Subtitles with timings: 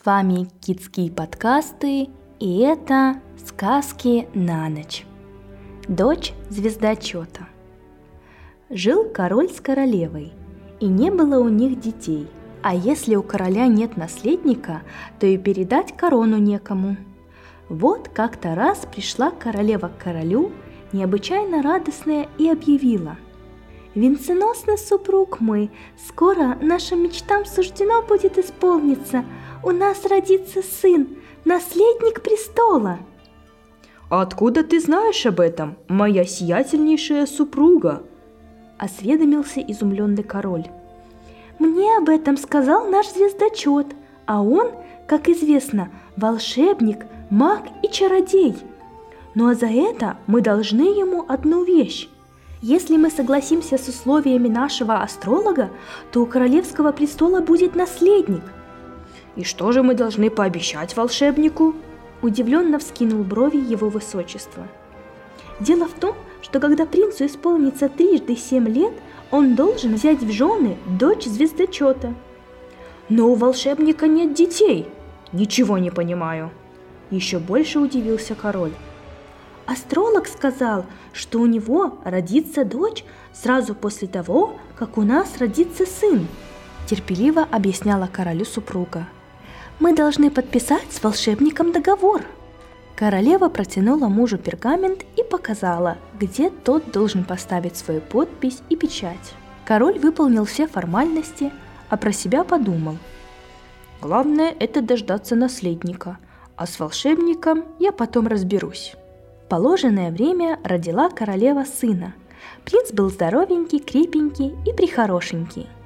[0.00, 2.08] С вами Китские подкасты,
[2.38, 5.04] и это сказки на ночь.
[5.88, 7.48] Дочь звездочета.
[8.70, 10.32] Жил король с королевой,
[10.80, 12.28] и не было у них детей.
[12.62, 14.80] А если у короля нет наследника,
[15.18, 16.96] то и передать корону некому.
[17.68, 20.52] Вот как-то раз пришла королева к королю,
[20.94, 23.18] необычайно радостная, и объявила–
[23.94, 25.70] Венценосный супруг мой,
[26.08, 29.24] скоро нашим мечтам суждено будет исполниться–
[29.62, 32.98] у нас родится сын, наследник престола.
[34.08, 38.02] А откуда ты знаешь об этом, моя сиятельнейшая супруга?
[38.78, 40.66] Осведомился изумленный король.
[41.58, 43.88] Мне об этом сказал наш звездочет,
[44.26, 44.70] а он,
[45.06, 48.56] как известно, волшебник, маг и чародей.
[49.34, 52.08] Ну а за это мы должны ему одну вещь.
[52.62, 55.70] Если мы согласимся с условиями нашего астролога,
[56.12, 58.42] то у королевского престола будет наследник–
[59.36, 61.74] и что же мы должны пообещать волшебнику?
[62.22, 64.66] Удивленно вскинул брови его высочество.
[65.60, 68.92] Дело в том, что когда принцу исполнится трижды семь лет,
[69.30, 72.14] он должен взять в жены дочь звездочета.
[73.08, 74.86] Но у волшебника нет детей.
[75.32, 76.50] Ничего не понимаю.
[77.10, 78.72] Еще больше удивился король.
[79.70, 86.26] Астролог сказал, что у него родится дочь сразу после того, как у нас родится сын.
[86.86, 89.06] Терпеливо объясняла королю супруга
[89.80, 92.22] мы должны подписать с волшебником договор.
[92.94, 99.34] Королева протянула мужу пергамент и показала, где тот должен поставить свою подпись и печать.
[99.64, 101.50] Король выполнил все формальности,
[101.88, 102.98] а про себя подумал.
[104.02, 106.18] Главное это дождаться наследника,
[106.56, 108.94] а с волшебником я потом разберусь.
[109.50, 112.14] Положенное время родила королева сына.
[112.64, 115.66] Принц был здоровенький, крепенький и прихорошенький–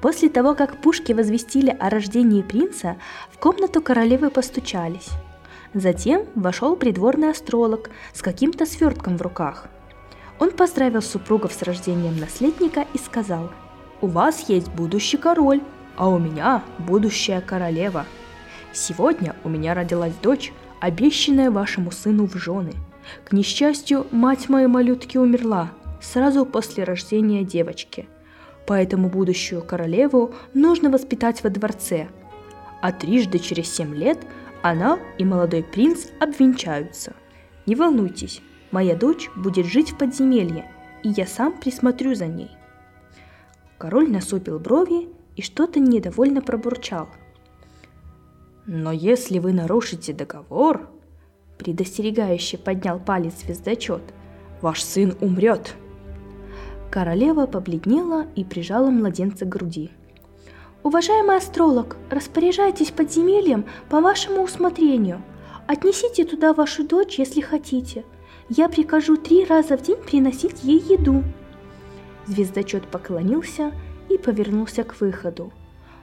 [0.00, 2.96] После того, как пушки возвестили о рождении принца,
[3.30, 5.08] в комнату королевы постучались.
[5.74, 9.66] Затем вошел придворный астролог с каким-то свертком в руках.
[10.38, 13.50] Он поздравил супругов с рождением наследника и сказал,
[14.00, 15.62] «У вас есть будущий король,
[15.96, 18.04] а у меня будущая королева.
[18.72, 22.74] Сегодня у меня родилась дочь, обещанная вашему сыну в жены.
[23.24, 28.08] К несчастью, мать моей малютки умерла сразу после рождения девочки–
[28.66, 32.08] поэтому будущую королеву нужно воспитать во дворце.
[32.82, 34.18] А трижды через семь лет
[34.62, 37.14] она и молодой принц обвенчаются.
[37.64, 40.70] Не волнуйтесь, моя дочь будет жить в подземелье,
[41.02, 42.50] и я сам присмотрю за ней.
[43.78, 47.08] Король насупил брови и что-то недовольно пробурчал.
[48.66, 50.90] Но если вы нарушите договор,
[51.58, 54.02] предостерегающе поднял палец звездочет,
[54.60, 55.74] ваш сын умрет.
[56.90, 59.90] Королева побледнела и прижала младенца к груди.
[60.82, 65.22] «Уважаемый астролог, распоряжайтесь подземельем по вашему усмотрению.
[65.66, 68.04] Отнесите туда вашу дочь, если хотите.
[68.48, 71.24] Я прикажу три раза в день приносить ей еду».
[72.26, 73.72] Звездочет поклонился
[74.08, 75.52] и повернулся к выходу.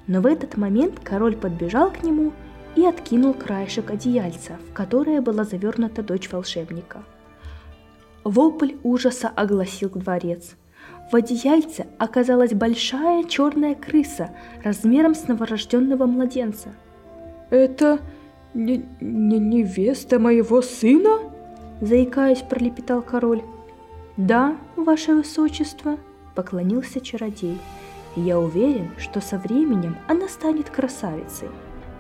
[0.08, 2.34] Но в этот момент король подбежал к нему
[2.76, 7.04] и откинул краешек одеяльца, в которое была завернута дочь волшебника.
[8.24, 10.56] Вопль ужаса огласил дворец–
[11.12, 14.32] в одеяльце оказалась большая черная крыса
[14.64, 16.70] размером с новорожденного младенца.
[17.50, 18.00] «Это
[18.54, 21.20] не, не невеста моего сына?»
[21.82, 23.44] Заикаясь, пролепетал король.
[24.16, 25.98] «Да, ваше высочество»,—
[26.36, 27.60] поклонился чародей.
[28.16, 31.50] «Я уверен, что со временем она станет красавицей».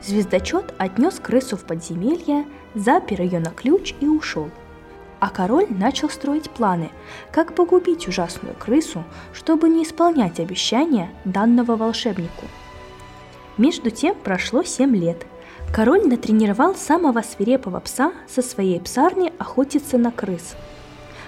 [0.03, 4.49] Звездочет отнес крысу в подземелье, запер ее на ключ и ушел—
[5.23, 6.91] а король начал строить планы,
[7.31, 12.45] как погубить ужасную крысу, чтобы не исполнять обещания данного волшебнику.
[13.57, 15.25] Между тем прошло семь лет.
[15.73, 20.57] Король натренировал самого свирепого пса со своей псарни охотиться на крыс.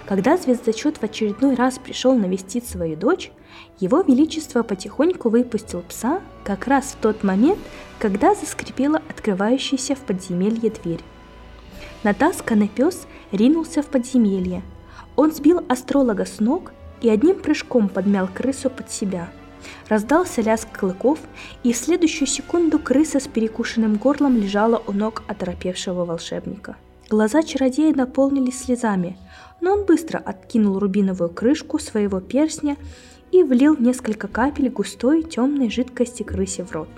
[0.07, 3.31] Когда звездочет в очередной раз пришел навестить свою дочь,
[3.79, 7.59] его величество потихоньку выпустил пса как раз в тот момент,
[7.97, 11.01] когда заскрипела открывающаяся в подземелье дверь.
[12.03, 14.61] Натасканный пес ринулся в подземелье.
[15.15, 19.29] Он сбил астролога с ног и одним прыжком подмял крысу под себя.
[19.89, 21.17] Раздался лязг клыков,
[21.63, 26.75] и в следующую секунду крыса с перекушенным горлом лежала у ног оторопевшего волшебника.
[27.09, 29.17] Глаза чародея наполнились слезами,
[29.61, 32.77] но он быстро откинул рубиновую крышку своего перстня
[33.31, 36.89] и влил несколько капель густой темной жидкости крысе в рот.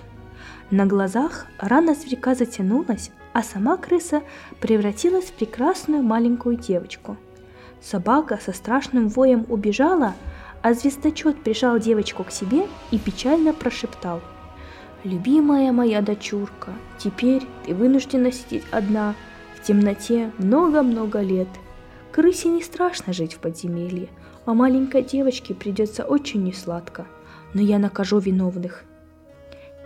[0.69, 4.21] На глазах рана зверька затянулась, а сама крыса
[4.59, 7.17] превратилась в прекрасную маленькую девочку.
[7.81, 10.15] Собака со страшным воем убежала,
[10.61, 14.21] а звездочет прижал девочку к себе и печально прошептал.
[15.03, 19.13] Любимая моя дочурка, теперь ты вынуждена сидеть одна
[19.55, 21.47] в темноте много-много лет.
[22.11, 24.09] Крысе не страшно жить в подземелье,
[24.45, 27.05] а маленькой девочке придется очень несладко.
[27.53, 28.83] Но я накажу виновных.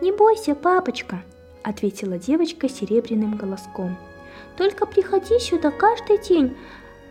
[0.02, 1.24] «Не бойся, папочка»,—
[1.64, 3.98] ответила девочка серебряным голоском.
[4.58, 6.56] «Только приходи сюда каждый день,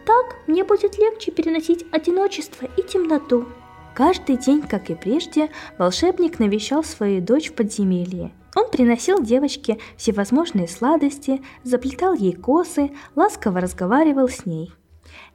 [0.07, 3.47] так мне будет легче переносить одиночество и темноту».
[3.95, 8.33] Каждый день, как и прежде, волшебник навещал свою дочь в подземелье.
[8.57, 14.73] Он приносил девочке всевозможные сладости, заплетал ей косы, ласково разговаривал с ней.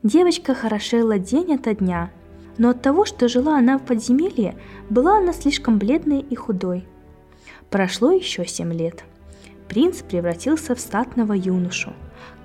[0.03, 2.11] Девочка хорошела день ото дня,
[2.57, 4.55] но от того, что жила она в подземелье,
[4.89, 6.85] была она слишком бледной и худой.
[7.69, 9.03] Прошло еще семь лет.
[9.67, 11.93] Принц превратился в статного юношу.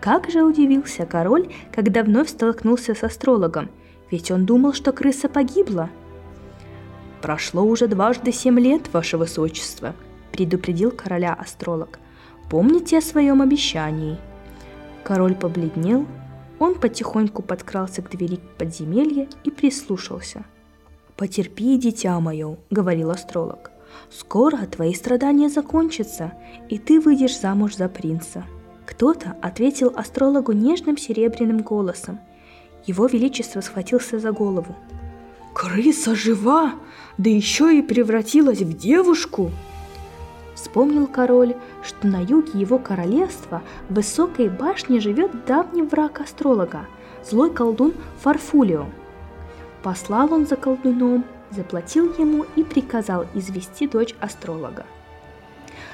[0.01, 3.71] Как же удивился король, когда вновь столкнулся с астрологом,
[4.11, 5.91] ведь он думал, что крыса погибла–
[7.21, 9.95] «Прошло уже дважды семь лет, ваше высочество»,—
[10.33, 11.99] предупредил короля астролог.
[12.49, 14.19] «Помните о своем обещании».
[15.05, 16.07] Король побледнел,
[16.61, 20.45] он потихоньку подкрался к двери подземелья и прислушался.
[21.17, 23.73] «Потерпи, дитя мое»,— говорил астролог.
[24.11, 26.35] «Скоро твои страдания закончатся,
[26.69, 28.45] и ты выйдешь замуж за принца».
[28.87, 32.21] Кто-то ответил астрологу нежным серебряным голосом.
[32.87, 34.77] Его Величество схватился за голову.
[35.55, 36.75] Крыса жива,
[37.19, 39.51] да еще и превратилась в девушку.
[40.55, 46.87] Вспомнил король, что на юге его королевства в высокой башне живет давний враг астролога,
[47.25, 48.87] злой колдун Фарфулио.
[49.83, 54.85] Послал он за колдуном, заплатил ему и приказал извести дочь астролога.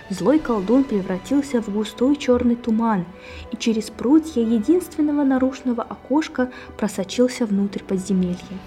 [0.09, 3.05] Злой колдун превратился в густой черный туман
[3.51, 8.59] и через прутья единственного наружного окошка просочился внутрь подземелья.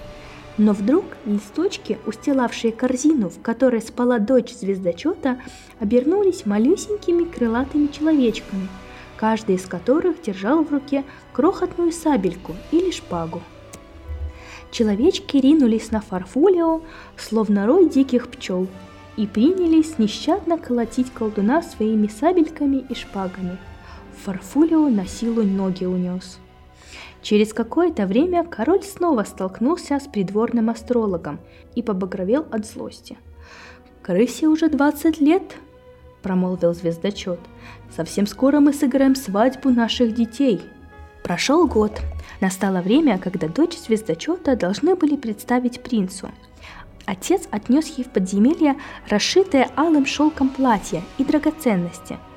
[0.59, 5.41] Но вдруг листочки, устилавшие корзину, в которой спала дочь звездочета,
[5.79, 8.67] обернулись малюсенькими крылатыми человечками,
[9.15, 13.41] каждый из которых держал в руке крохотную сабельку или шпагу.
[14.69, 16.81] Человечки ринулись на Фарфулио,
[17.15, 18.67] словно рой диких пчел,
[19.15, 23.57] и принялись нещадно колотить колдуна своими сабельками и шпагами.
[24.25, 26.37] Фарфулио на силу ноги унес–
[27.21, 31.39] Через какое-то время король снова столкнулся с придворным астрологом
[31.75, 33.17] и побагровел от злости.
[34.01, 35.55] «Крысе уже 20 лет»,–
[36.23, 37.39] промолвил звездочет.
[37.95, 40.61] «Совсем скоро мы сыграем свадьбу наших детей».
[41.23, 41.99] Прошел год.
[42.39, 46.29] Настало время, когда дочь звездочета должны были представить принцу.
[47.05, 48.77] Отец отнес ей в подземелье
[49.09, 52.17] расшитое алым шелком платье и драгоценности–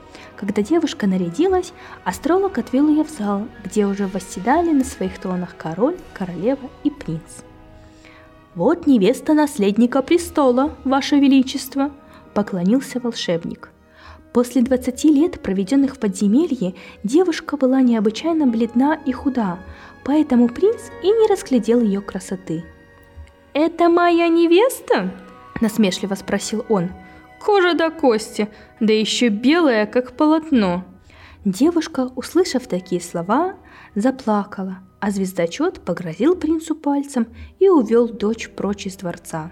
[0.43, 1.73] когда девушка нарядилась,
[2.03, 7.44] астролог отвел ее в зал, где уже восседали на своих тронах король, королева и принц.
[8.56, 11.93] «Вот невеста наследника престола, ваше величество!»–
[12.35, 13.71] поклонился волшебник.
[14.33, 16.75] После 20 лет, проведенных в подземелье,
[17.05, 19.61] девушка была необычайно бледна и худа,
[20.05, 22.65] поэтому принц и не разглядел ее красоты.
[23.55, 25.12] «Это моя невеста?»–
[25.61, 26.88] насмешливо спросил он–
[27.44, 28.49] Кожа до кости,
[28.79, 30.85] да еще белая, как полотно.
[31.44, 33.56] Девушка, услышав такие слова,
[33.97, 37.27] заплакала, а звездочет погрозил принцу пальцем
[37.59, 39.50] и увел дочь прочь из дворца.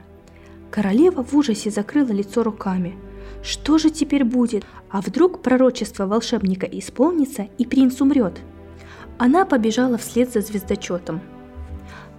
[0.71, 2.97] Королева в ужасе закрыла лицо руками.
[3.43, 4.65] Что же теперь будет?
[4.89, 8.39] А вдруг пророчество волшебника исполнится и принц умрет?
[9.19, 11.21] Она побежала вслед за звездочетом–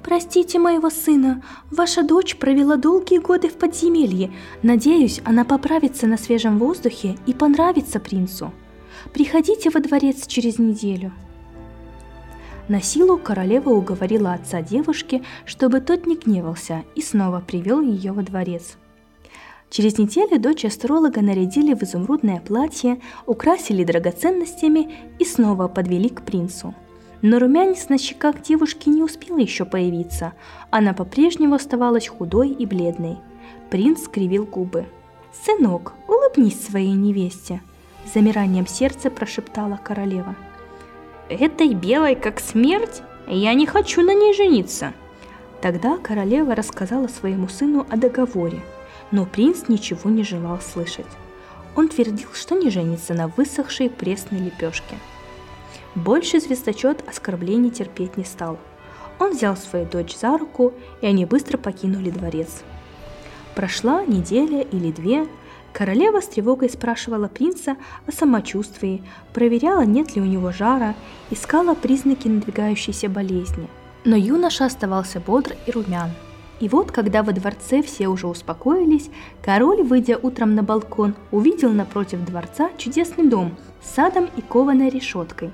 [0.03, 4.31] «Простите моего сына, ваша дочь провела долгие годы в подземелье.
[4.63, 8.51] Надеюсь, она поправится на свежем воздухе и понравится принцу.
[9.13, 11.11] Приходите во дворец через неделю».
[12.67, 18.23] На силу королева уговорила отца девушки, чтобы тот не гневался, и снова привел ее во
[18.23, 18.77] дворец.
[19.69, 26.73] Через неделю дочь астролога нарядили в изумрудное платье, украсили драгоценностями и снова подвели к принцу–
[27.21, 30.33] но румянец на щеках девушки не успел еще появиться.
[30.69, 33.17] Она по-прежнему оставалась худой и бледной.
[33.69, 34.85] Принц скривил губы.
[35.45, 37.61] «Сынок, улыбнись своей невесте!»
[38.13, 40.35] Замиранием сердца прошептала королева.
[41.29, 43.01] «Этой белой как смерть?
[43.27, 44.93] Я не хочу на ней жениться!»
[45.61, 48.61] Тогда королева рассказала своему сыну о договоре,
[49.11, 51.05] но принц ничего не желал слышать.
[51.75, 54.95] Он твердил, что не женится на высохшей пресной лепешке–
[55.95, 58.57] больше звездочет оскорблений терпеть не стал.
[59.19, 62.63] Он взял свою дочь за руку, и они быстро покинули дворец.
[63.55, 65.27] Прошла неделя или две,
[65.73, 67.75] королева с тревогой спрашивала принца
[68.07, 70.95] о самочувствии, проверяла, нет ли у него жара,
[71.29, 73.67] искала признаки надвигающейся болезни.
[74.05, 76.09] Но юноша оставался бодр и румян.
[76.59, 79.09] И вот, когда во дворце все уже успокоились,
[79.43, 85.51] король, выйдя утром на балкон, увидел напротив дворца чудесный дом с садом и кованой решеткой.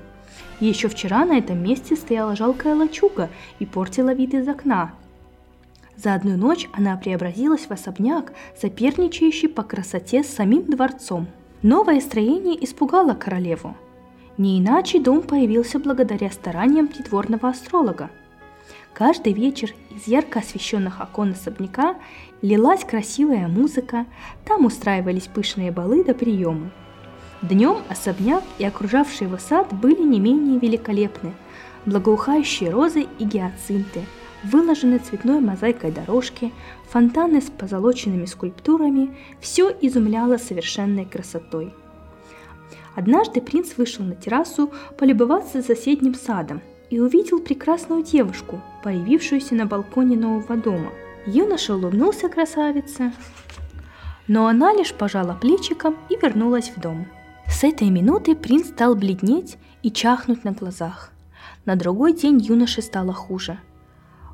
[0.60, 4.92] Еще вчера на этом месте стояла жалкая лачуга и портила вид из окна.
[5.96, 11.26] За одну ночь она преобразилась в особняк, соперничающий по красоте с самим дворцом.
[11.62, 13.76] Новое строение испугало королеву.
[14.36, 18.10] Не иначе дом появился благодаря стараниям придворного астролога–
[18.98, 21.94] Каждый вечер из ярко освещенных окон особняка
[22.42, 24.06] лилась красивая музыка,
[24.44, 26.72] там устраивались пышные балы до приемы.
[27.42, 31.34] Днем особняк и окружавший его сад были не менее великолепны.
[31.86, 34.04] Благоухающие розы и гиацинты,
[34.44, 36.52] выложенные цветной мозаикой дорожки,
[36.90, 41.72] фонтаны с позолоченными скульптурами– все изумляло совершенной красотой.
[42.94, 50.16] Однажды принц вышел на террасу полюбоваться соседним садом– и увидел прекрасную девушку, появившуюся на балконе
[50.16, 50.90] нового дома.
[51.26, 53.12] Юноша улыбнулся красавице,
[54.26, 57.06] но она лишь пожала плечиком и вернулась в дом.
[57.58, 61.10] С этой минуты принц стал бледнеть и чахнуть на глазах.
[61.64, 63.58] На другой день юноше стало хуже.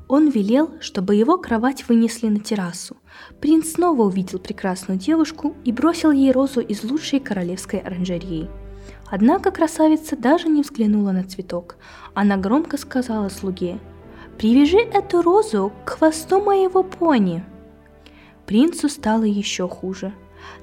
[0.07, 2.97] Он велел, чтобы его кровать вынесли на террасу.
[3.41, 8.47] Принц снова увидел прекрасную девушку и бросил ей розу из лучшей королевской оранжереи–
[9.07, 11.77] Однако красавица даже не взглянула на цветок.
[12.13, 13.79] Она громко сказала слуге,
[14.37, 17.43] «Привяжи эту розу к хвосту моего пони».
[18.45, 20.13] Принцу стало еще хуже.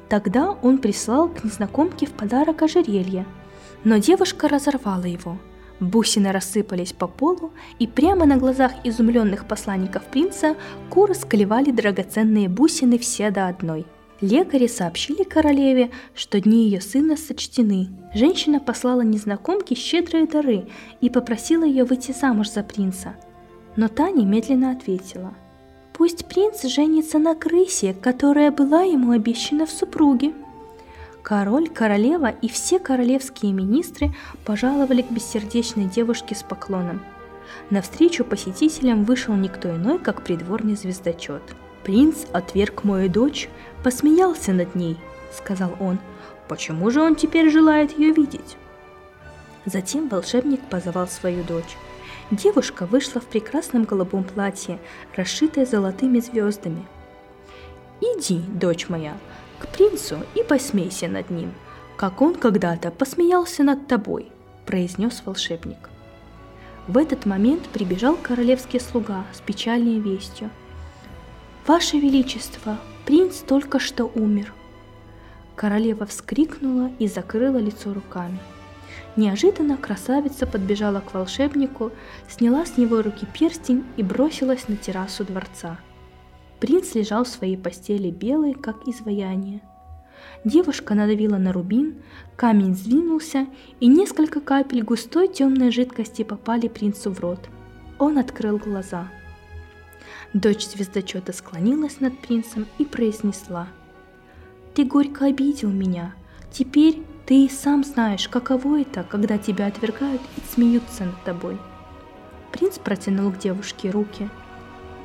[0.08, 3.26] Тогда он прислал к незнакомке в подарок ожерелье,
[3.84, 5.38] но девушка разорвала его.
[5.80, 10.54] Бусины рассыпались по полу, и прямо на глазах изумленных посланников принца
[10.90, 13.86] куры склевали драгоценные бусины все до одной–
[14.22, 17.88] Лекари сообщили королеве, что дни ее сына сочтены.
[18.14, 20.68] Женщина послала незнакомке щедрые дары
[21.00, 23.16] и попросила ее выйти замуж за принца.
[23.74, 25.34] Но та немедленно ответила.
[26.02, 30.32] «Пусть принц женится на крысе, которая была ему обещана в супруге».
[31.23, 34.12] Король, королева и все королевские министры
[34.44, 37.02] пожаловали к бессердечной девушке с поклоном.
[37.71, 41.42] Навстречу посетителям вышел никто иной, как придворный звездочет–
[41.85, 43.49] Принц отверг мою дочь,
[43.85, 44.97] посмеялся над ней,
[45.32, 45.99] сказал он.
[46.49, 48.56] Почему же он теперь желает ее видеть?
[49.66, 51.76] Затем волшебник позывал свою дочь.
[52.32, 54.80] Девушка вышла в прекрасном голубом платье,
[55.14, 56.84] расшитое золотыми звездами.
[58.00, 59.16] «Иди, дочь моя,
[59.60, 61.54] к принцу и посмейся над ним,
[61.96, 64.32] как он когда-то посмеялся над тобой»,–
[64.66, 65.90] произнес волшебник.
[66.88, 70.50] В этот момент прибежал королевский слуга с печальной вестью–
[71.64, 74.52] «Ваше Величество, принц только что умер!»
[75.54, 78.40] Королева вскрикнула и закрыла лицо руками.
[79.16, 81.92] Неожиданно красавица подбежала к волшебнику,
[82.28, 85.78] сняла с него руки перстень и бросилась на террасу дворца.
[86.61, 89.61] Принц лежал в своей постели белый, как изваяние.
[90.44, 92.02] Девушка надавила на рубин,
[92.37, 93.46] камень сдвинулся,
[93.80, 97.40] и несколько капель густой темной жидкости попали принцу в рот.
[97.99, 99.08] Он открыл глаза–
[100.34, 103.68] Дочь звездочета склонилась над принцем и произнесла.
[104.75, 106.14] «Ты горько обидел меня.
[106.50, 111.58] Теперь ты и сам знаешь, каково это, когда тебя отвергают и смеются над тобой».
[112.52, 114.28] Принц протянул к девушке руки.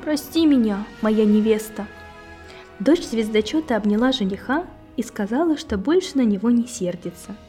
[0.02, 1.86] «Прости меня, моя невеста!»
[2.78, 4.64] Дочь звездочета обняла жениха
[4.96, 7.34] и сказала, что больше на него не сердится–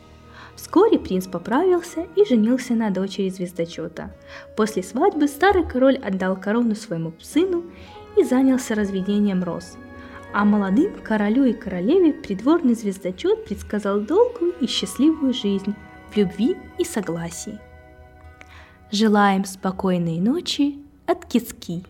[0.60, 4.12] Вскоре принц поправился и женился на дочери звездочета.
[4.58, 7.64] После свадьбы старый король отдал корону своему сыну
[8.18, 9.78] и занялся разведением роз.
[10.32, 15.74] А молодым королю и королеве придворный звездочет предсказал долгую и счастливую жизнь
[16.12, 17.60] в любви и согласии.
[18.92, 21.84] Желаем спокойной ночи от Киски.